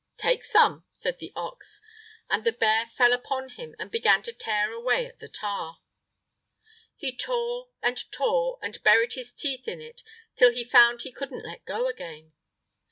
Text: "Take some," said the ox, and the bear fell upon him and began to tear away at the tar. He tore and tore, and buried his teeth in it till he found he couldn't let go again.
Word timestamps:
"Take 0.17 0.43
some," 0.43 0.83
said 0.95 1.19
the 1.19 1.31
ox, 1.35 1.79
and 2.27 2.43
the 2.43 2.51
bear 2.51 2.87
fell 2.87 3.13
upon 3.13 3.49
him 3.49 3.75
and 3.77 3.91
began 3.91 4.23
to 4.23 4.33
tear 4.33 4.71
away 4.71 5.05
at 5.05 5.19
the 5.19 5.27
tar. 5.29 5.77
He 6.95 7.15
tore 7.15 7.69
and 7.83 8.11
tore, 8.11 8.57
and 8.63 8.81
buried 8.81 9.13
his 9.13 9.31
teeth 9.31 9.67
in 9.67 9.79
it 9.79 10.01
till 10.35 10.51
he 10.53 10.63
found 10.63 11.03
he 11.03 11.11
couldn't 11.11 11.45
let 11.45 11.65
go 11.65 11.85
again. 11.87 12.33